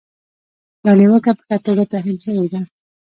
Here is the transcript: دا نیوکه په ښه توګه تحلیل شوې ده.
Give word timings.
دا 0.83 0.91
نیوکه 0.97 1.31
په 1.37 1.43
ښه 1.47 1.57
توګه 1.65 1.83
تحلیل 1.93 2.17
شوې 2.25 2.47
ده. 2.53 2.61